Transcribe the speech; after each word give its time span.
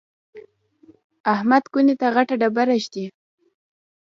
احمد 1.33 1.63
کونې 1.71 1.95
ته 1.99 2.07
غټه 2.15 2.35
ډبره 2.41 2.75
ږدي. 2.83 3.05